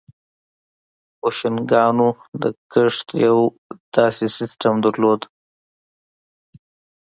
[1.19, 2.09] بوشنګانو
[2.41, 3.37] د کښت یو
[3.95, 5.21] داسې سیستم درلود